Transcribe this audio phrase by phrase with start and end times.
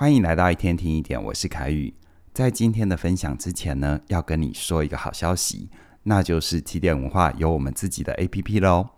[0.00, 1.92] 欢迎来到一天听一点，我是凯宇。
[2.32, 5.68] 在今天的分享之前呢，要跟你说一个好消息，
[6.04, 8.88] 那就是起点文化有我们自己的 APP 喽。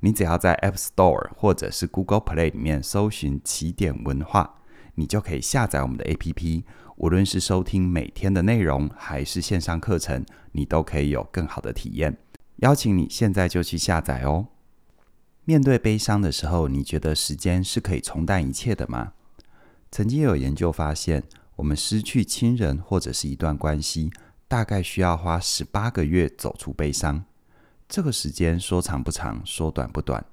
[0.00, 4.62] 你只要在 App Store 或者是 Google Play 里面搜寻起点文化，
[4.94, 6.62] 你就可以下载我们的 APP。
[6.96, 12.16] 无论是收听每天的内容，还是线上课程，你都可以有更好的体验。
[12.60, 14.46] 邀请你现在就去下载哦。
[15.44, 19.12] 面对悲伤的时候，你觉得时间是可以冲淡一切的吗？
[19.90, 21.22] 曾经有研究发现，
[21.56, 24.10] 我们失去亲人或者是一段关系，
[24.46, 27.24] 大概需要花十八个月走出悲伤。
[27.88, 30.24] 这个时间说长不长，说短不短。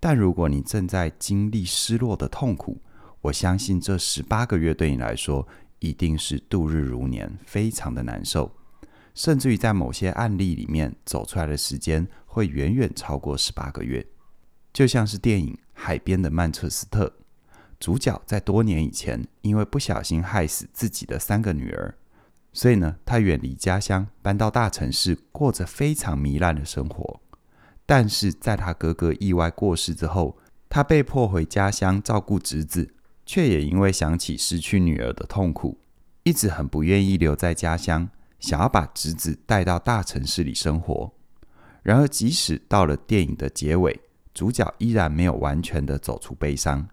[0.00, 2.80] 但如果你正在经历失落的痛苦，
[3.20, 5.46] 我相信这十八个月对你来说
[5.80, 8.50] 一定是度日如年，非常的难受。
[9.14, 14.06] 甚至于在某些案例里面，走出来的时间会远远超过十八个月。
[14.72, 17.06] 就像是电影《海边的曼彻斯特》。
[17.82, 21.92] 主角在多年以前，因为不小心害死自己的三个女儿，
[22.52, 27.20] 所以呢，他远离家乡，搬到大城市，过着非常糜烂的生活。
[27.84, 32.94] 但是在他哥哥意外过世之后，他被迫回家乡照顾侄子，
[33.26, 35.80] 却也因为想起失去女儿的痛苦，
[36.22, 41.12] 一直很不愿意留在家乡，想要把侄子带到大城市里生活。
[41.82, 44.00] 然而，即使到了电影的结尾，
[44.32, 46.88] 主角依然没有完全的走出悲伤。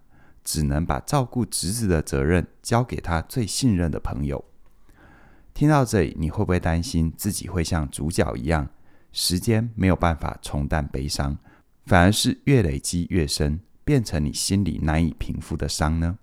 [0.50, 4.44] 只能把照顾侄子的责任交给他最信任的朋友。
[5.54, 8.68] 听到这里，你会不会担心自己会像主角一样，
[9.12, 11.38] 时间没有办法冲淡悲伤，
[11.86, 16.18] 反而是越累积越深，变成你心里难以平复的伤呢？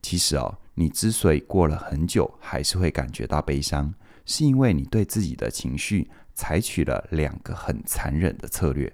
[0.00, 3.92] 其实哦，你之所以过了很久还是会感觉到悲伤，
[4.24, 8.90] 是因为你对自己的情绪采取了两个很残忍的策略。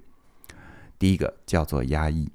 [0.98, 2.33] 第一个叫做压抑，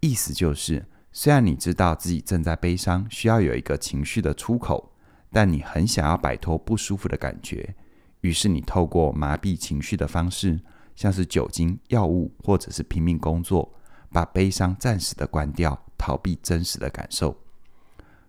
[0.00, 0.86] 意思就是。
[1.20, 4.92] 虽然你知道自己正在悲伤，需要有一个情绪的出口，
[5.32, 7.74] 但你很想要摆脱不舒服的感觉，
[8.20, 10.60] 于是你透过麻痹情绪的方式，
[10.94, 13.68] 像是酒精、药物，或者是拼命工作，
[14.12, 17.36] 把悲伤暂时的关掉，逃避真实的感受。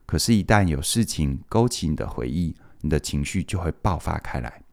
[0.07, 4.63] 可是，一旦有事情勾起你的回忆，你的情绪就会爆发开来，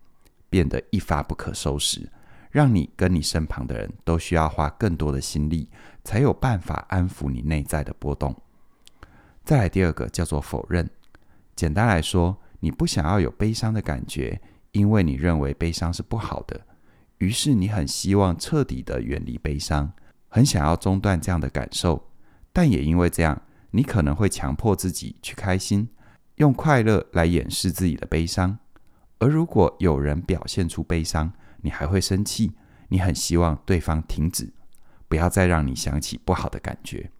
[0.48, 2.08] 变得一发不可收拾。
[2.56, 5.68] 让你跟你身旁的人都需要花更多的心力，
[6.02, 8.34] 才有办法安抚你内在的波动。
[9.44, 10.88] 再来第二个叫做否认。
[11.54, 14.40] 简单来说，你不想要有悲伤的感觉，
[14.72, 16.58] 因为你认为悲伤是不好的。
[17.18, 19.92] 于是你很希望彻底的远离悲伤，
[20.28, 22.08] 很想要中断这样的感受。
[22.54, 25.86] 但也因为这样，你可能会强迫自己去开心，
[26.36, 28.58] 用快乐来掩饰自己的悲伤。
[29.18, 31.30] 而如果有人表现出悲伤，
[31.66, 32.52] 你还会生气，
[32.90, 34.52] 你很希望对方停止，
[35.08, 37.10] 不要再让你想起不好的感觉。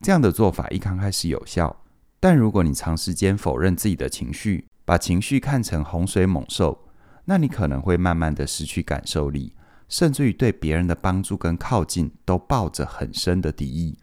[0.00, 1.84] 这样的做法一刚开始有效，
[2.18, 6.88] 但如果你长时间否认自己的情绪，把情绪看成洪水猛兽，
[7.26, 9.52] 那你可能会慢慢的失去感受力，
[9.90, 13.98] 甚至于对别人的帮助跟靠近都抱着很深的敌意，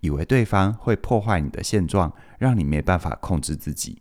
[0.00, 4.00] 以为对方会破坏你的现状，让你没办法控制自己。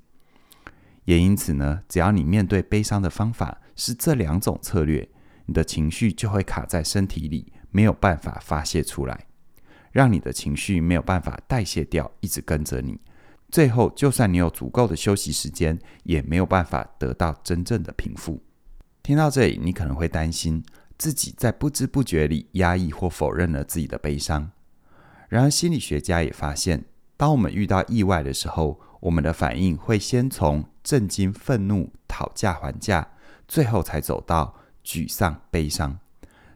[1.03, 5.09] 也因此呢，只要你面对悲伤的方法是这两种策略。
[5.47, 9.25] 你的情绪就会卡在身体里，没有办法发泄出来，
[9.91, 12.99] 让你的情绪没有办法代谢掉，一直跟着你。
[13.49, 18.43] 最后，就算你有足够的休息时间，也没有办法得到真正的平复。
[19.01, 20.61] 听到这里，你可能会担心
[20.97, 24.51] 自己在不知不觉里压抑或否认了自己的悲伤。
[25.29, 26.83] 然而，心理学家也发现，
[27.15, 33.07] 当我们遇到意外的时候，我们的反应会先从震惊、愤怒、讨价还价，
[33.47, 34.53] 最后才走到。
[34.87, 35.99] 沮丧、悲伤，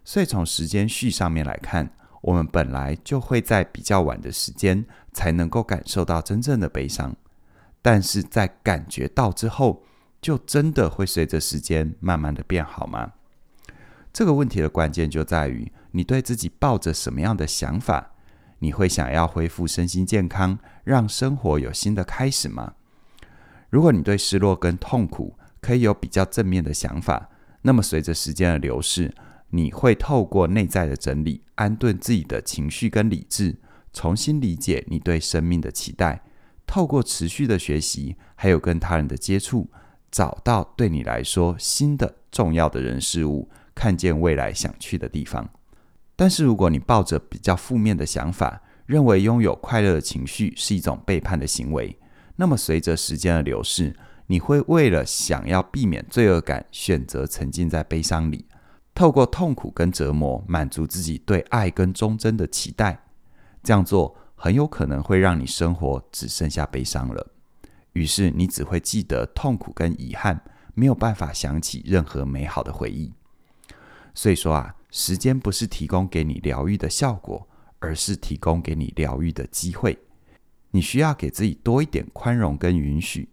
[0.05, 7.13] 所以从时间序上面来看，我们本来就会在比较晚的时间才能够感受到真正的悲伤，
[7.81, 9.83] 但是在感觉到之后，
[10.21, 13.11] 就真的会随着时间慢慢的变好吗？
[14.13, 18.13] 这个问题的关键就在于你对自己抱着什么样的想法？
[18.59, 22.75] 你会想要恢复身心健康，让生活有新的开始吗？
[23.69, 27.29] 如果你对失落跟痛苦可以有比较正面的想法，
[27.63, 29.13] 那么，随着时间的流逝，
[29.49, 33.57] 你会透过内在的整理，安顿自己的情绪跟理智，
[33.93, 36.23] 重新理解你对生命的期待。
[36.65, 39.69] 透过持续的学习，还有跟他人的接触，
[40.09, 45.49] 找到对你来说新的重要的人事物，看见未来想去的地方。
[46.15, 51.97] 但是，如果你抱着比较负面的想法，认为拥有快乐的情绪是一种背叛的行为，
[52.37, 53.95] 那么随着时间的流逝，
[54.31, 58.45] 你会为了想要避免罪恶感，选择沉浸在悲伤里，
[58.95, 63.03] 透过痛苦跟折磨满足自己对爱跟忠贞的期待。
[63.61, 67.33] 这样做很有可能会让你生活只剩下悲伤了。
[67.91, 70.41] 于是你只会记得痛苦跟遗憾，
[70.75, 73.11] 没有办法想起任何美好的回忆。
[74.15, 77.45] 所以说啊，时间不是提供给你疗愈的效果，
[77.79, 79.99] 而是提供给你疗愈的机会。
[80.69, 83.27] 你需要给自己多一点宽容跟允许，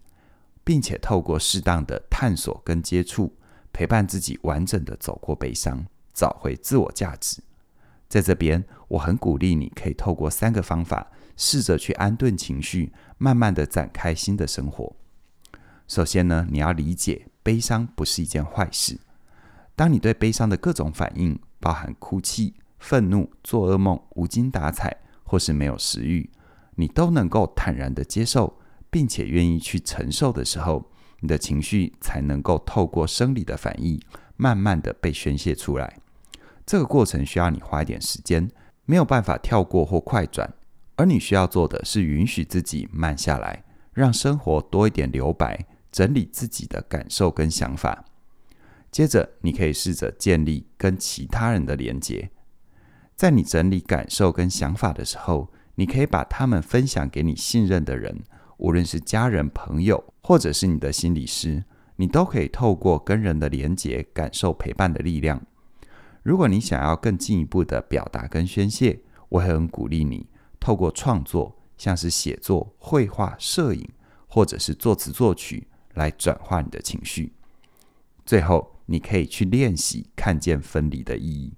[0.68, 3.34] 并且透过适当的探索跟接触，
[3.72, 7.42] 陪伴自己完整的走过悲伤，找回自我价值。
[8.06, 14.94] 在这边，我很鼓励你可以透过三个方法，试着去安顿情绪，慢慢的展开新的生活。
[15.86, 18.98] 首先呢，你要理解悲伤不是一件坏事。
[19.74, 24.94] 当你对悲伤的各种反应，包含哭泣、愤怒、做噩梦、无精打采，
[25.24, 26.28] 或是没有食欲，
[26.74, 28.58] 你都能够坦然的接受，
[28.90, 30.90] 并且愿意去承受的时候，
[31.20, 34.00] 你的情绪才能够透过生理的反应，
[34.36, 35.98] 慢慢的被宣泄出来。
[36.64, 38.50] 这个过程需要你花一点时间，
[38.84, 40.52] 没有办法跳过或快转，
[40.96, 48.04] 而你需要做的是允许自己慢下来，让生活多一点留白，整理自己的感受跟想法。
[48.90, 52.30] 接着，你可以试着建立跟其他人的连结。
[53.16, 58.22] 在你整理感受跟想法的时候，你可以把它们分享给你信任的人，
[58.58, 61.64] 无论是家人、朋友，或者是你的心理师，
[61.96, 65.40] 你都可以透过跟人的连结，感受陪伴的力量。
[66.22, 69.00] 如果你想要更进一步的表达跟宣泄，
[69.30, 70.26] 我很鼓励你
[70.60, 73.88] 透过创作，像是写作、绘画、摄影，
[74.26, 77.32] 或者是作词作曲，来转化你的情绪。
[78.26, 81.54] 最后，你可以去练习看见分离的意义。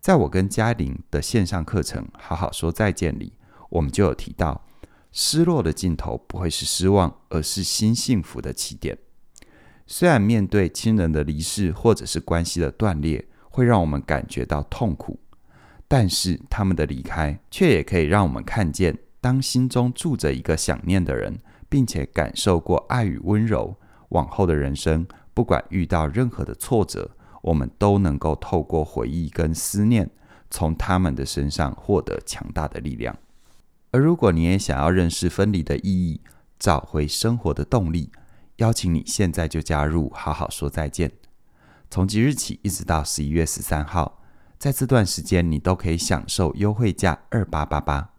[0.00, 3.34] 在我跟嘉玲的线上课程《好好说再见》里，
[3.68, 4.64] 我们就有提到，
[5.12, 8.96] 失落的尽头不会是失望，而是新幸福的起点。
[9.86, 15.18] 虽然面对亲人的离世，或者是关系的断裂，会让我们感觉到痛苦，
[15.88, 23.74] 但是他们的离开却也可以让我们看见，当心中住着一个想念的人，并且感受过爱与温柔，
[24.10, 25.04] 往后的人生，
[25.34, 27.10] 不管遇到任何的挫折，
[27.42, 30.08] 我们都能够透过回忆跟思念，
[30.50, 33.16] 从他们的身上获得强大的力量。
[33.92, 36.20] 而如果你也想要认识分离的意义，
[36.58, 38.10] 找回生活的动力，
[38.56, 41.10] 邀请你现在就加入，好好说再见。
[41.90, 44.22] 从即日起一直到十一月十三号，
[44.58, 48.10] 在这段时间你都可以享受优惠价二八八八。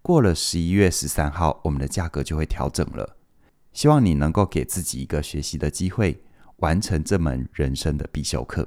[0.00, 3.16] 过了十一月十三号，我们的价格就会调整了。
[3.72, 6.20] 希望你能够给自己一个学习的机会，
[6.56, 8.66] 完成这门人生的必修课。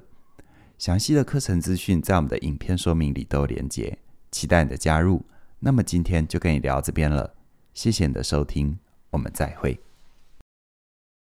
[0.78, 3.98] 详细的课程资讯在我们的影片说明里都有连结，
[4.32, 5.26] 期待你的加入。
[5.60, 7.34] 那么今天就跟你聊到这边了，
[7.74, 8.78] 谢谢你的收听，
[9.10, 9.80] 我们再会。